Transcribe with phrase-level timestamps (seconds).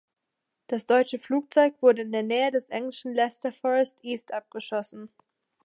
[0.65, 5.09] Das deutsche Flugzeug wurde in der Nähe des englischen Leicester Forest East abgeschossen.